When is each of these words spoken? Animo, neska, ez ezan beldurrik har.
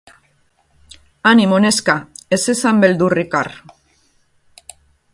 Animo, 1.33 1.59
neska, 1.65 1.95
ez 2.37 2.41
ezan 2.57 2.83
beldurrik 2.87 3.39
har. 3.41 3.55